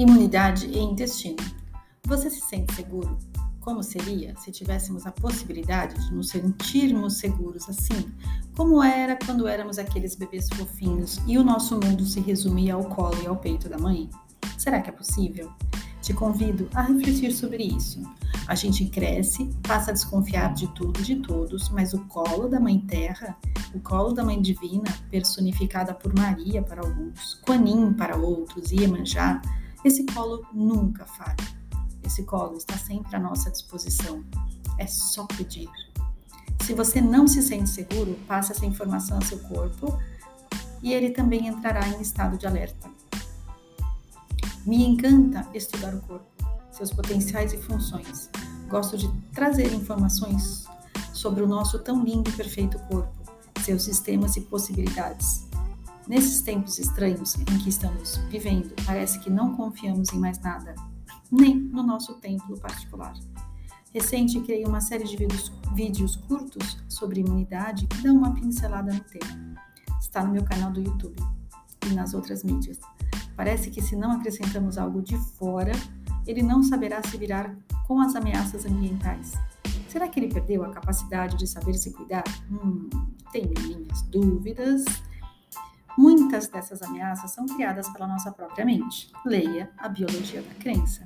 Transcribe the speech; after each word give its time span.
Imunidade 0.00 0.66
e 0.66 0.78
intestino. 0.78 1.36
Você 2.06 2.30
se 2.30 2.40
sente 2.40 2.74
seguro? 2.74 3.18
Como 3.60 3.82
seria 3.82 4.34
se 4.38 4.50
tivéssemos 4.50 5.06
a 5.06 5.12
possibilidade 5.12 5.94
de 6.06 6.14
nos 6.14 6.30
sentirmos 6.30 7.18
seguros 7.18 7.68
assim? 7.68 8.10
Como 8.56 8.82
era 8.82 9.18
quando 9.26 9.46
éramos 9.46 9.78
aqueles 9.78 10.14
bebês 10.14 10.48
fofinhos 10.54 11.20
e 11.26 11.36
o 11.36 11.44
nosso 11.44 11.74
mundo 11.74 12.06
se 12.06 12.18
resumia 12.18 12.72
ao 12.72 12.84
colo 12.84 13.22
e 13.22 13.26
ao 13.26 13.36
peito 13.36 13.68
da 13.68 13.76
mãe? 13.76 14.08
Será 14.56 14.80
que 14.80 14.88
é 14.88 14.92
possível? 14.92 15.52
Te 16.00 16.14
convido 16.14 16.66
a 16.74 16.80
refletir 16.80 17.30
sobre 17.30 17.62
isso. 17.62 18.00
A 18.46 18.54
gente 18.54 18.86
cresce, 18.86 19.50
passa 19.68 19.90
a 19.90 19.92
desconfiar 19.92 20.54
de 20.54 20.66
tudo 20.68 20.98
e 20.98 21.04
de 21.04 21.16
todos, 21.16 21.68
mas 21.68 21.92
o 21.92 22.06
colo 22.06 22.48
da 22.48 22.58
Mãe 22.58 22.80
Terra, 22.80 23.36
o 23.74 23.80
colo 23.80 24.14
da 24.14 24.24
Mãe 24.24 24.40
Divina, 24.40 24.90
personificada 25.10 25.92
por 25.92 26.18
Maria 26.18 26.62
para 26.62 26.80
alguns, 26.80 27.34
Quanin 27.46 27.92
para 27.92 28.16
outros, 28.16 28.72
Iemanjá, 28.72 29.42
esse 29.84 30.04
colo 30.06 30.46
nunca 30.52 31.04
falha. 31.04 31.60
Esse 32.02 32.22
colo 32.24 32.56
está 32.56 32.76
sempre 32.76 33.16
à 33.16 33.20
nossa 33.20 33.50
disposição. 33.50 34.24
É 34.78 34.86
só 34.86 35.26
pedir. 35.26 35.68
Se 36.62 36.74
você 36.74 37.00
não 37.00 37.26
se 37.26 37.42
sente 37.42 37.68
seguro, 37.68 38.18
passe 38.26 38.52
essa 38.52 38.66
informação 38.66 39.16
ao 39.16 39.24
seu 39.24 39.38
corpo 39.40 39.98
e 40.82 40.92
ele 40.92 41.10
também 41.10 41.46
entrará 41.46 41.86
em 41.88 42.00
estado 42.00 42.36
de 42.36 42.46
alerta. 42.46 42.90
Me 44.66 44.84
encanta 44.84 45.46
estudar 45.54 45.94
o 45.94 46.00
corpo, 46.02 46.26
seus 46.70 46.92
potenciais 46.92 47.52
e 47.52 47.58
funções. 47.58 48.28
Gosto 48.68 48.96
de 48.96 49.10
trazer 49.32 49.72
informações 49.72 50.66
sobre 51.12 51.42
o 51.42 51.46
nosso 51.46 51.78
tão 51.78 52.04
lindo 52.04 52.30
e 52.30 52.32
perfeito 52.32 52.78
corpo, 52.80 53.12
seus 53.62 53.82
sistemas 53.82 54.36
e 54.36 54.42
possibilidades. 54.42 55.49
Nesses 56.10 56.42
tempos 56.42 56.76
estranhos 56.80 57.36
em 57.36 57.44
que 57.44 57.68
estamos 57.68 58.16
vivendo, 58.28 58.74
parece 58.84 59.20
que 59.20 59.30
não 59.30 59.54
confiamos 59.54 60.12
em 60.12 60.18
mais 60.18 60.40
nada, 60.40 60.74
nem 61.30 61.54
no 61.54 61.84
nosso 61.84 62.14
templo 62.14 62.58
particular. 62.58 63.14
Recente 63.94 64.40
criei 64.40 64.64
uma 64.64 64.80
série 64.80 65.04
de 65.04 65.16
vídeos, 65.16 65.52
vídeos 65.72 66.16
curtos 66.16 66.82
sobre 66.88 67.20
imunidade 67.20 67.86
que 67.86 68.02
dão 68.02 68.16
uma 68.16 68.34
pincelada 68.34 68.92
no 68.92 68.98
tema. 69.02 69.54
Está 70.00 70.24
no 70.24 70.32
meu 70.32 70.42
canal 70.42 70.72
do 70.72 70.80
YouTube 70.80 71.14
e 71.88 71.94
nas 71.94 72.12
outras 72.12 72.42
mídias. 72.42 72.80
Parece 73.36 73.70
que 73.70 73.80
se 73.80 73.94
não 73.94 74.10
acrescentamos 74.10 74.78
algo 74.78 75.00
de 75.00 75.16
fora, 75.16 75.70
ele 76.26 76.42
não 76.42 76.60
saberá 76.60 77.00
se 77.04 77.16
virar 77.16 77.56
com 77.86 78.00
as 78.00 78.16
ameaças 78.16 78.66
ambientais. 78.66 79.34
Será 79.88 80.08
que 80.08 80.18
ele 80.18 80.34
perdeu 80.34 80.64
a 80.64 80.70
capacidade 80.70 81.36
de 81.36 81.46
saber 81.46 81.74
se 81.74 81.92
cuidar? 81.92 82.24
Hum, 82.50 82.90
tenho 83.30 83.52
minhas 83.62 84.02
dúvidas. 84.02 84.84
Muitas 85.98 86.48
dessas 86.48 86.82
ameaças 86.82 87.32
são 87.32 87.46
criadas 87.46 87.88
pela 87.90 88.06
nossa 88.06 88.30
própria 88.32 88.64
mente. 88.64 89.10
Leia 89.24 89.70
a 89.78 89.88
biologia 89.88 90.42
da 90.42 90.54
crença. 90.54 91.04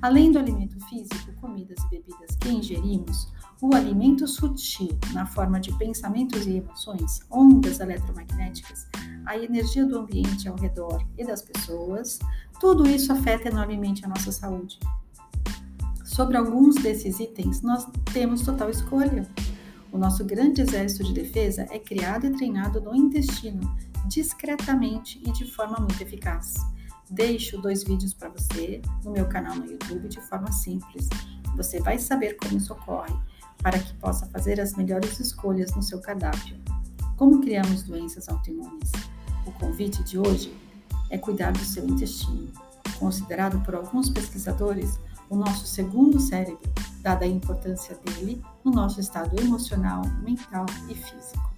Além 0.00 0.32
do 0.32 0.38
alimento 0.38 0.80
físico, 0.88 1.32
comidas 1.40 1.78
e 1.84 1.88
bebidas 1.90 2.34
que 2.36 2.48
ingerimos, 2.48 3.32
o 3.60 3.72
alimento 3.72 4.26
sutil, 4.26 4.98
na 5.12 5.24
forma 5.24 5.60
de 5.60 5.72
pensamentos 5.78 6.44
e 6.46 6.56
emoções, 6.56 7.20
ondas 7.30 7.78
eletromagnéticas, 7.78 8.88
a 9.24 9.38
energia 9.38 9.86
do 9.86 10.00
ambiente 10.00 10.48
ao 10.48 10.56
redor 10.56 11.00
e 11.16 11.24
das 11.24 11.42
pessoas, 11.42 12.18
tudo 12.58 12.88
isso 12.88 13.12
afeta 13.12 13.48
enormemente 13.48 14.04
a 14.04 14.08
nossa 14.08 14.32
saúde. 14.32 14.80
Sobre 16.04 16.36
alguns 16.36 16.74
desses 16.74 17.20
itens, 17.20 17.62
nós 17.62 17.86
temos 18.12 18.42
total 18.42 18.70
escolha. 18.70 19.26
O 19.92 19.98
nosso 19.98 20.24
grande 20.24 20.62
exército 20.62 21.04
de 21.04 21.12
defesa 21.12 21.66
é 21.70 21.78
criado 21.78 22.26
e 22.26 22.32
treinado 22.32 22.80
no 22.80 22.96
intestino, 22.96 23.60
discretamente 24.06 25.20
e 25.22 25.30
de 25.30 25.44
forma 25.44 25.76
muito 25.76 26.02
eficaz. 26.02 26.54
Deixo 27.10 27.60
dois 27.60 27.84
vídeos 27.84 28.14
para 28.14 28.30
você 28.30 28.80
no 29.04 29.10
meu 29.10 29.26
canal 29.26 29.54
no 29.54 29.70
YouTube 29.70 30.08
de 30.08 30.18
forma 30.22 30.50
simples. 30.50 31.10
Você 31.58 31.78
vai 31.78 31.98
saber 31.98 32.38
como 32.38 32.56
isso 32.56 32.72
ocorre, 32.72 33.14
para 33.58 33.78
que 33.78 33.92
possa 33.94 34.24
fazer 34.28 34.58
as 34.62 34.74
melhores 34.74 35.20
escolhas 35.20 35.74
no 35.74 35.82
seu 35.82 36.00
cardápio. 36.00 36.56
Como 37.18 37.42
criamos 37.42 37.82
doenças 37.82 38.30
autoimunes? 38.30 38.90
O 39.46 39.52
convite 39.52 40.02
de 40.02 40.18
hoje 40.18 40.56
é 41.10 41.18
cuidar 41.18 41.52
do 41.52 41.64
seu 41.66 41.86
intestino, 41.86 42.50
considerado 42.98 43.62
por 43.62 43.74
alguns 43.74 44.08
pesquisadores 44.08 44.98
o 45.28 45.36
nosso 45.36 45.66
segundo 45.66 46.18
cérebro, 46.18 46.72
dada 47.02 47.24
a 47.24 47.28
importância 47.28 47.96
dele 47.96 48.40
no 48.64 48.70
nosso 48.70 49.00
estado 49.00 49.38
emocional, 49.38 50.02
mental 50.22 50.64
e 50.88 50.94
físico. 50.94 51.51